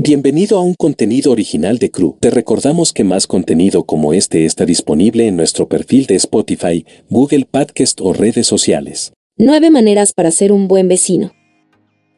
[0.00, 2.18] Bienvenido a un contenido original de Crew.
[2.20, 7.48] Te recordamos que más contenido como este está disponible en nuestro perfil de Spotify, Google
[7.50, 9.12] Podcast o redes sociales.
[9.36, 11.32] Nueve maneras para ser un buen vecino.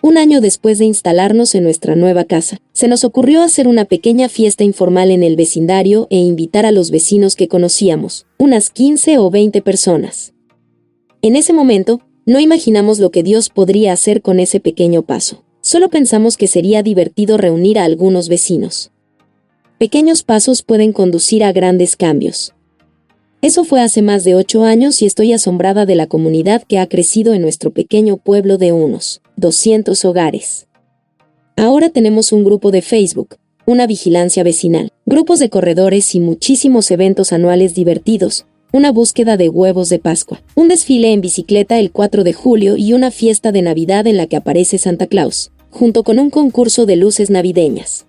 [0.03, 4.28] Un año después de instalarnos en nuestra nueva casa, se nos ocurrió hacer una pequeña
[4.28, 9.30] fiesta informal en el vecindario e invitar a los vecinos que conocíamos, unas 15 o
[9.30, 10.34] 20 personas.
[11.22, 15.44] En ese momento, no imaginamos lo que Dios podría hacer con ese pequeño paso.
[15.71, 18.91] Solo pensamos que sería divertido reunir a algunos vecinos.
[19.79, 22.54] Pequeños pasos pueden conducir a grandes cambios.
[23.40, 26.89] Eso fue hace más de ocho años y estoy asombrada de la comunidad que ha
[26.89, 30.67] crecido en nuestro pequeño pueblo de unos 200 hogares.
[31.57, 37.33] Ahora tenemos un grupo de Facebook, una vigilancia vecinal, grupos de corredores y muchísimos eventos
[37.33, 42.33] anuales divertidos, una búsqueda de huevos de Pascua, un desfile en bicicleta el 4 de
[42.33, 46.30] julio y una fiesta de Navidad en la que aparece Santa Claus junto con un
[46.30, 48.06] concurso de luces navideñas.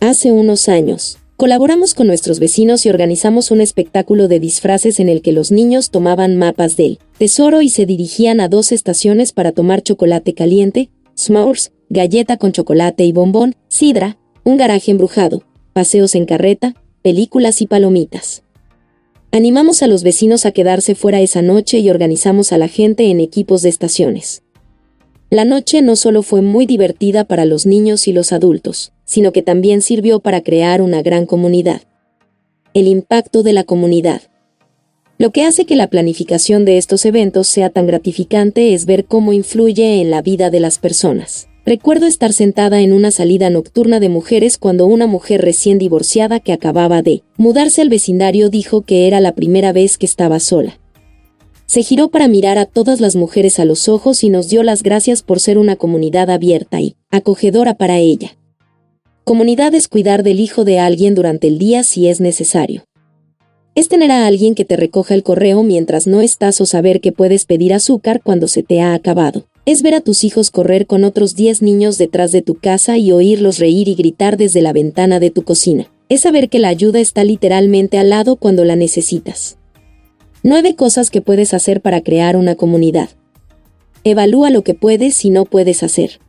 [0.00, 5.22] Hace unos años, colaboramos con nuestros vecinos y organizamos un espectáculo de disfraces en el
[5.22, 9.82] que los niños tomaban mapas del tesoro y se dirigían a dos estaciones para tomar
[9.82, 16.74] chocolate caliente, s'mores, galleta con chocolate y bombón, sidra, un garaje embrujado, paseos en carreta,
[17.02, 18.42] películas y palomitas.
[19.32, 23.20] Animamos a los vecinos a quedarse fuera esa noche y organizamos a la gente en
[23.20, 24.42] equipos de estaciones.
[25.28, 29.42] La noche no solo fue muy divertida para los niños y los adultos, sino que
[29.42, 31.82] también sirvió para crear una gran comunidad.
[32.74, 34.22] El impacto de la comunidad.
[35.18, 39.32] Lo que hace que la planificación de estos eventos sea tan gratificante es ver cómo
[39.32, 41.48] influye en la vida de las personas.
[41.64, 46.52] Recuerdo estar sentada en una salida nocturna de mujeres cuando una mujer recién divorciada que
[46.52, 50.78] acababa de mudarse al vecindario dijo que era la primera vez que estaba sola
[51.66, 54.82] se giró para mirar a todas las mujeres a los ojos y nos dio las
[54.82, 58.36] gracias por ser una comunidad abierta y acogedora para ella.
[59.24, 62.84] Comunidad es cuidar del hijo de alguien durante el día si es necesario.
[63.74, 67.12] Es tener a alguien que te recoja el correo mientras no estás o saber que
[67.12, 69.44] puedes pedir azúcar cuando se te ha acabado.
[69.66, 73.10] Es ver a tus hijos correr con otros 10 niños detrás de tu casa y
[73.10, 75.90] oírlos reír y gritar desde la ventana de tu cocina.
[76.08, 79.58] Es saber que la ayuda está literalmente al lado cuando la necesitas.
[80.48, 83.08] 9 cosas que puedes hacer para crear una comunidad.
[84.04, 86.20] Evalúa lo que puedes y no puedes hacer.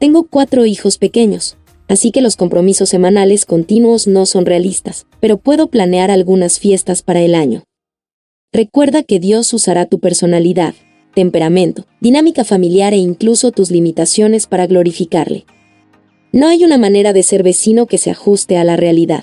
[0.00, 1.56] Tengo cuatro hijos pequeños,
[1.86, 7.20] así que los compromisos semanales continuos no son realistas, pero puedo planear algunas fiestas para
[7.20, 7.62] el año.
[8.52, 10.74] Recuerda que Dios usará tu personalidad,
[11.14, 15.46] temperamento, dinámica familiar e incluso tus limitaciones para glorificarle.
[16.32, 19.22] No hay una manera de ser vecino que se ajuste a la realidad.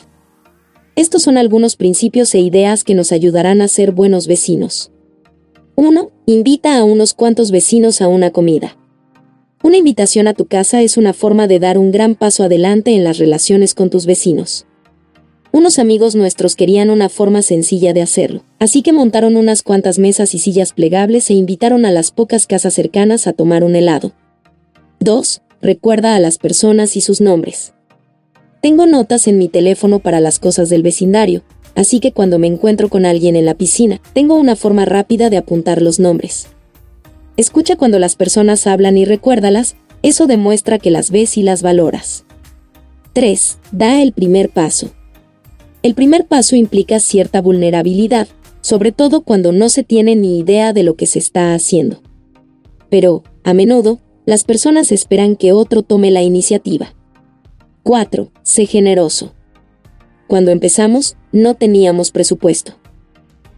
[0.96, 4.92] Estos son algunos principios e ideas que nos ayudarán a ser buenos vecinos.
[5.76, 6.10] 1.
[6.26, 8.78] Invita a unos cuantos vecinos a una comida.
[9.62, 13.04] Una invitación a tu casa es una forma de dar un gran paso adelante en
[13.04, 14.68] las relaciones con tus vecinos.
[15.52, 20.34] Unos amigos nuestros querían una forma sencilla de hacerlo, así que montaron unas cuantas mesas
[20.34, 24.14] y sillas plegables e invitaron a las pocas casas cercanas a tomar un helado.
[25.02, 25.42] 2.
[25.62, 27.75] Recuerda a las personas y sus nombres.
[28.62, 31.44] Tengo notas en mi teléfono para las cosas del vecindario,
[31.76, 35.38] así que cuando me encuentro con alguien en la piscina, tengo una forma rápida de
[35.38, 36.48] apuntar los nombres.
[37.38, 42.26] Escucha cuando las personas hablan y recuérdalas, eso demuestra que las ves y las valoras.
[43.14, 43.60] 3.
[43.72, 44.92] Da el primer paso.
[45.84, 48.28] El primer paso implica cierta vulnerabilidad,
[48.62, 52.02] sobre todo cuando no se tiene ni idea de lo que se está haciendo.
[52.90, 56.96] Pero, a menudo, las personas esperan que otro tome la iniciativa.
[57.86, 58.32] 4.
[58.42, 59.36] Sé generoso.
[60.26, 62.74] Cuando empezamos, no teníamos presupuesto.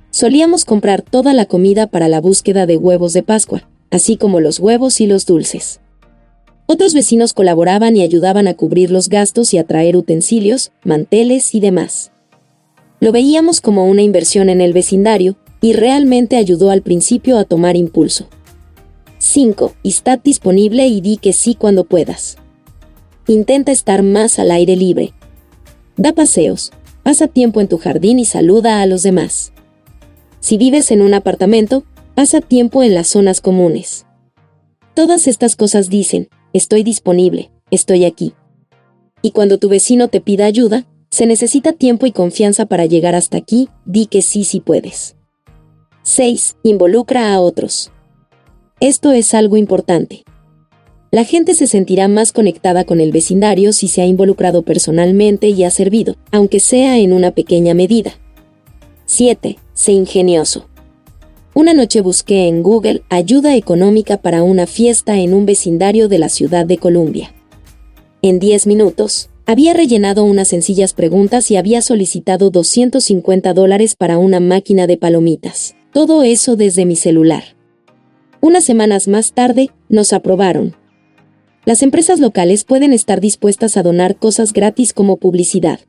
[0.09, 4.59] Solíamos comprar toda la comida para la búsqueda de huevos de Pascua, así como los
[4.59, 5.79] huevos y los dulces.
[6.65, 11.61] Otros vecinos colaboraban y ayudaban a cubrir los gastos y a traer utensilios, manteles y
[11.61, 12.11] demás.
[12.99, 17.77] Lo veíamos como una inversión en el vecindario, y realmente ayudó al principio a tomar
[17.77, 18.27] impulso.
[19.19, 19.73] 5.
[19.85, 22.37] Está disponible y di que sí cuando puedas.
[23.27, 25.13] Intenta estar más al aire libre.
[25.97, 26.71] Da paseos,
[27.03, 29.51] pasa tiempo en tu jardín y saluda a los demás.
[30.39, 31.83] Si vives en un apartamento,
[32.15, 34.05] pasa tiempo en las zonas comunes.
[34.93, 38.33] Todas estas cosas dicen, estoy disponible, estoy aquí.
[39.21, 43.37] Y cuando tu vecino te pida ayuda, se necesita tiempo y confianza para llegar hasta
[43.37, 45.17] aquí, di que sí si puedes.
[46.03, 46.55] 6.
[46.63, 47.91] Involucra a otros.
[48.79, 50.23] Esto es algo importante.
[51.09, 55.63] La gente se sentirá más conectada con el vecindario si se ha involucrado personalmente y
[55.63, 58.11] ha servido, aunque sea en una pequeña medida.
[59.05, 59.57] 7.
[59.73, 60.67] Sé ingenioso.
[61.53, 66.29] Una noche busqué en Google ayuda económica para una fiesta en un vecindario de la
[66.29, 67.33] ciudad de Columbia.
[68.21, 74.41] en 10 minutos, había rellenado unas sencillas preguntas y había solicitado 250 dólares para una
[74.41, 75.75] máquina de palomitas.
[75.93, 77.43] Todo eso desde mi celular.
[78.41, 80.75] Unas semanas más tarde, nos aprobaron.
[81.67, 85.81] Las empresas locales pueden estar dispuestas a donar cosas gratis como publicidad.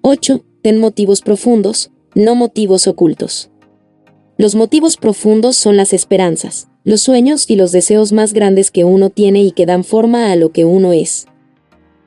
[0.00, 0.42] 8.
[0.62, 3.50] Ten motivos profundos, no motivos ocultos.
[4.38, 9.10] Los motivos profundos son las esperanzas, los sueños y los deseos más grandes que uno
[9.10, 11.26] tiene y que dan forma a lo que uno es.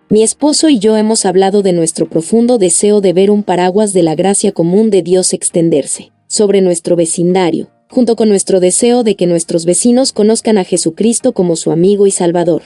[0.09, 4.01] Mi esposo y yo hemos hablado de nuestro profundo deseo de ver un paraguas de
[4.01, 9.27] la gracia común de Dios extenderse sobre nuestro vecindario, junto con nuestro deseo de que
[9.27, 12.63] nuestros vecinos conozcan a Jesucristo como su amigo y Salvador.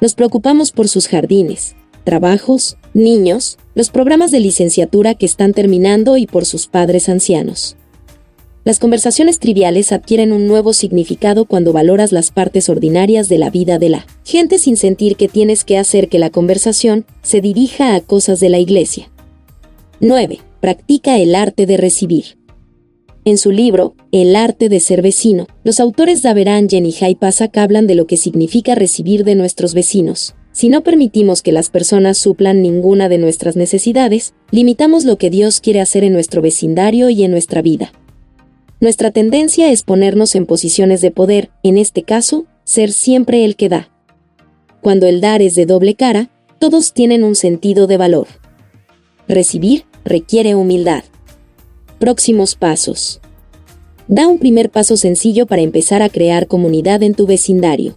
[0.00, 1.74] Nos preocupamos por sus jardines,
[2.04, 7.76] trabajos, niños, los programas de licenciatura que están terminando y por sus padres ancianos.
[8.64, 13.78] Las conversaciones triviales adquieren un nuevo significado cuando valoras las partes ordinarias de la vida
[13.78, 18.00] de la gente sin sentir que tienes que hacer que la conversación se dirija a
[18.00, 19.10] cosas de la iglesia.
[20.00, 20.38] 9.
[20.60, 22.37] Practica el arte de recibir.
[23.24, 27.86] En su libro, El arte de ser vecino, los autores Daverangen y Jai Pasak hablan
[27.86, 30.34] de lo que significa recibir de nuestros vecinos.
[30.52, 35.60] Si no permitimos que las personas suplan ninguna de nuestras necesidades, limitamos lo que Dios
[35.60, 37.92] quiere hacer en nuestro vecindario y en nuestra vida.
[38.80, 43.68] Nuestra tendencia es ponernos en posiciones de poder, en este caso, ser siempre el que
[43.68, 43.90] da.
[44.80, 48.26] Cuando el dar es de doble cara, todos tienen un sentido de valor.
[49.28, 51.04] Recibir requiere humildad.
[51.98, 53.20] Próximos pasos.
[54.06, 57.96] Da un primer paso sencillo para empezar a crear comunidad en tu vecindario.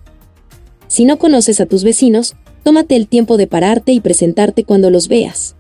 [0.88, 5.08] Si no conoces a tus vecinos, tómate el tiempo de pararte y presentarte cuando los
[5.08, 5.56] veas.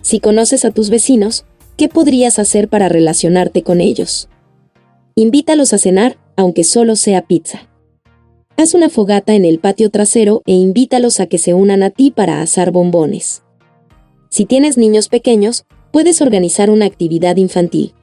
[0.00, 1.44] Si conoces a tus vecinos,
[1.76, 4.30] ¿qué podrías hacer para relacionarte con ellos?
[5.14, 7.68] Invítalos a cenar, aunque solo sea pizza.
[8.56, 12.10] Haz una fogata en el patio trasero e invítalos a que se unan a ti
[12.10, 13.42] para asar bombones.
[14.30, 17.94] Si tienes niños pequeños, puedes organizar una actividad infantil.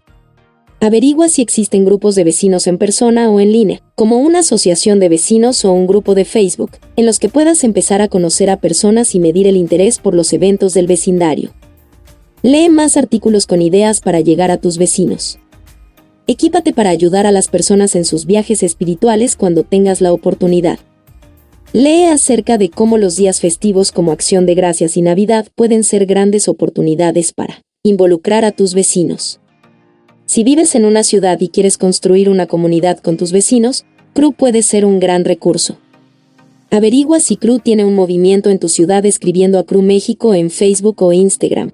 [0.80, 5.10] Averigua si existen grupos de vecinos en persona o en línea, como una asociación de
[5.10, 9.16] vecinos o un grupo de Facebook, en los que puedas empezar a conocer a personas
[9.16, 11.52] y medir el interés por los eventos del vecindario.
[12.44, 15.40] Lee más artículos con ideas para llegar a tus vecinos.
[16.28, 20.78] Equípate para ayudar a las personas en sus viajes espirituales cuando tengas la oportunidad.
[21.74, 26.06] Lee acerca de cómo los días festivos como acción de gracias y Navidad pueden ser
[26.06, 29.40] grandes oportunidades para involucrar a tus vecinos.
[30.26, 34.62] Si vives en una ciudad y quieres construir una comunidad con tus vecinos, CRU puede
[34.62, 35.78] ser un gran recurso.
[36.70, 41.02] Averigua si CRU tiene un movimiento en tu ciudad escribiendo a CRU México en Facebook
[41.02, 41.72] o Instagram.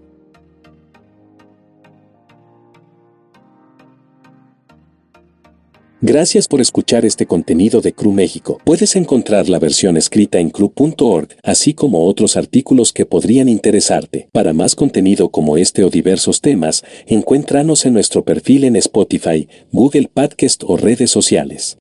[6.05, 8.59] Gracias por escuchar este contenido de CRU México.
[8.65, 14.27] Puedes encontrar la versión escrita en cru.org, así como otros artículos que podrían interesarte.
[14.33, 20.09] Para más contenido como este o diversos temas, encuéntranos en nuestro perfil en Spotify, Google
[20.13, 21.77] Podcast o redes sociales.